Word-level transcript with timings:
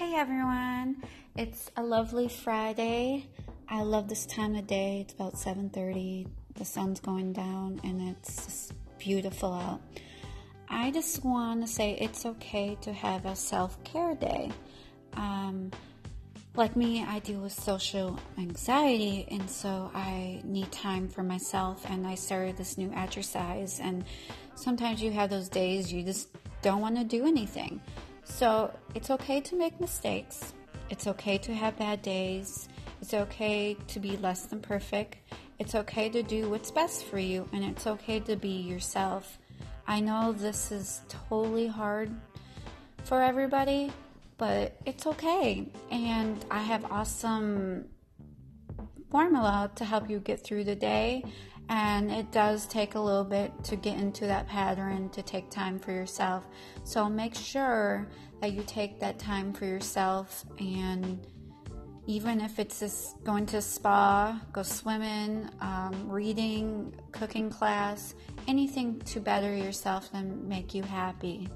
everyone. 0.00 1.02
It's 1.36 1.72
a 1.76 1.82
lovely 1.82 2.28
Friday. 2.28 3.26
I 3.68 3.82
love 3.82 4.08
this 4.08 4.26
time 4.26 4.54
of 4.54 4.66
day. 4.66 5.00
It's 5.00 5.12
about 5.12 5.36
7:30. 5.36 6.28
The 6.54 6.64
sun's 6.64 7.00
going 7.00 7.32
down 7.32 7.80
and 7.82 8.00
it's 8.00 8.44
just 8.44 8.72
beautiful 8.98 9.52
out. 9.52 9.80
I 10.68 10.92
just 10.92 11.24
want 11.24 11.62
to 11.62 11.66
say 11.66 11.94
it's 11.94 12.24
okay 12.24 12.78
to 12.82 12.92
have 12.92 13.26
a 13.26 13.34
self-care 13.34 14.14
day. 14.14 14.52
Um, 15.14 15.72
like 16.54 16.76
me, 16.76 17.04
I 17.04 17.18
deal 17.18 17.40
with 17.40 17.52
social 17.52 18.18
anxiety, 18.38 19.26
and 19.30 19.50
so 19.50 19.90
I 19.94 20.40
need 20.44 20.70
time 20.70 21.08
for 21.08 21.24
myself. 21.24 21.84
And 21.90 22.06
I 22.06 22.14
started 22.14 22.56
this 22.56 22.78
new 22.78 22.92
exercise, 22.94 23.80
and 23.80 24.04
sometimes 24.54 25.02
you 25.02 25.10
have 25.10 25.30
those 25.30 25.48
days 25.48 25.92
you 25.92 26.04
just 26.04 26.28
don't 26.62 26.80
want 26.80 26.96
to 26.96 27.04
do 27.04 27.26
anything. 27.26 27.80
So 28.28 28.72
it's 28.94 29.10
okay 29.10 29.40
to 29.40 29.56
make 29.56 29.80
mistakes. 29.80 30.54
It's 30.90 31.06
okay 31.06 31.38
to 31.38 31.54
have 31.54 31.76
bad 31.76 32.02
days. 32.02 32.68
It's 33.00 33.12
okay 33.12 33.76
to 33.88 34.00
be 34.00 34.16
less 34.16 34.46
than 34.46 34.60
perfect. 34.60 35.16
It's 35.58 35.74
okay 35.74 36.08
to 36.08 36.22
do 36.22 36.48
what's 36.48 36.70
best 36.70 37.04
for 37.04 37.18
you, 37.18 37.48
and 37.52 37.64
it's 37.64 37.86
okay 37.86 38.20
to 38.20 38.36
be 38.36 38.60
yourself. 38.60 39.38
I 39.86 40.00
know 40.00 40.32
this 40.32 40.70
is 40.70 41.00
totally 41.08 41.66
hard 41.66 42.14
for 43.04 43.20
everybody, 43.20 43.90
but 44.36 44.76
it's 44.86 45.06
okay. 45.06 45.66
And 45.90 46.44
I 46.50 46.62
have 46.62 46.84
awesome 46.92 47.86
formula 49.10 49.70
to 49.76 49.84
help 49.84 50.08
you 50.08 50.20
get 50.20 50.44
through 50.44 50.64
the 50.64 50.76
day. 50.76 51.24
And 51.68 52.10
it 52.10 52.30
does 52.32 52.66
take 52.66 52.94
a 52.94 53.00
little 53.00 53.24
bit 53.24 53.52
to 53.64 53.76
get 53.76 53.98
into 53.98 54.26
that 54.26 54.48
pattern, 54.48 55.10
to 55.10 55.22
take 55.22 55.50
time 55.50 55.78
for 55.78 55.92
yourself. 55.92 56.46
So 56.84 57.08
make 57.08 57.34
sure 57.34 58.08
that 58.40 58.52
you 58.52 58.62
take 58.66 59.00
that 59.00 59.18
time 59.18 59.52
for 59.52 59.66
yourself. 59.66 60.46
And 60.58 61.26
even 62.06 62.40
if 62.40 62.58
it's 62.58 62.80
just 62.80 63.22
going 63.22 63.44
to 63.46 63.60
spa, 63.60 64.40
go 64.50 64.62
swimming, 64.62 65.50
um, 65.60 66.08
reading, 66.08 66.94
cooking 67.12 67.50
class, 67.50 68.14
anything 68.46 68.98
to 69.00 69.20
better 69.20 69.54
yourself 69.54 70.08
and 70.14 70.48
make 70.48 70.74
you 70.74 70.82
happy. 70.82 71.48